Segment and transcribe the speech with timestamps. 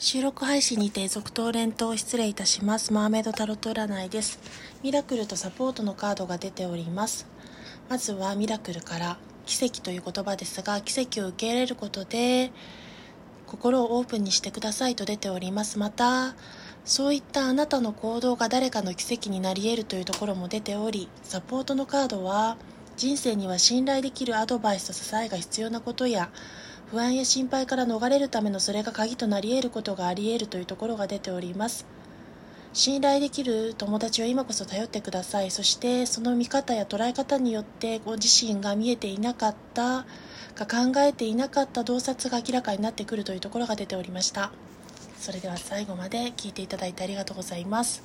[0.00, 2.92] 収録配信にて続投連投失礼いたします。
[2.92, 4.38] マーメイドタロット占いです。
[4.80, 7.26] ミラクルとサポートのカードが出ております。
[7.88, 12.52] まずはミラクルから奇跡という言葉ですが、奇跡を受け入れることで
[13.48, 15.80] 心をオープンにしてくださいと出ております。
[15.80, 16.36] また、
[16.84, 22.56] そういったあなたの行動が誰かの奇跡になり得るというところも出ており、サポートのカードは
[22.96, 26.30] 人生には信頼できるアドバイスと支えが必要なことや
[26.90, 31.84] 不安や心配から逃れるためのそれが鍵となり得ることがあり得るというところが出ております。
[32.72, 35.50] 信頼できる友達を今こそ頼ってください。
[35.50, 40.06] そしてその見方や捉え方によってご自身が見えていなかった
[40.54, 44.50] か考えていなかった洞察が明らかになってくるというところが出ておりました。
[45.18, 48.02] それでは最後まで聞いていただいてありがとうございます。